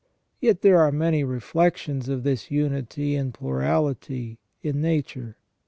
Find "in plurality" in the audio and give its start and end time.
3.15-4.39